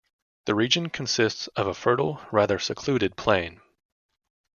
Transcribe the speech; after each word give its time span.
The 0.47 0.55
region 0.55 0.89
consists 0.89 1.45
of 1.49 1.67
a 1.67 1.75
fertile, 1.75 2.21
rather 2.31 2.57
secluded, 2.57 3.15
plain. 3.15 3.61